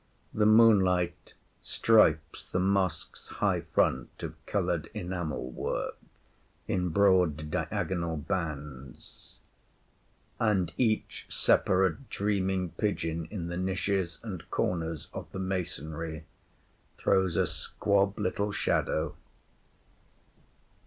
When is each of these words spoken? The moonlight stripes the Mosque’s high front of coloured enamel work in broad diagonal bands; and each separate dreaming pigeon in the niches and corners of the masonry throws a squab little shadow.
The 0.33 0.47
moonlight 0.47 1.35
stripes 1.61 2.49
the 2.49 2.57
Mosque’s 2.59 3.27
high 3.27 3.61
front 3.61 4.23
of 4.23 4.33
coloured 4.47 4.89
enamel 4.95 5.51
work 5.51 5.95
in 6.67 6.89
broad 6.89 7.51
diagonal 7.51 8.17
bands; 8.17 9.37
and 10.39 10.73
each 10.75 11.27
separate 11.29 12.09
dreaming 12.09 12.69
pigeon 12.71 13.25
in 13.29 13.45
the 13.49 13.57
niches 13.57 14.19
and 14.23 14.49
corners 14.49 15.07
of 15.13 15.31
the 15.31 15.37
masonry 15.37 16.25
throws 16.97 17.35
a 17.37 17.45
squab 17.45 18.17
little 18.17 18.51
shadow. 18.51 19.15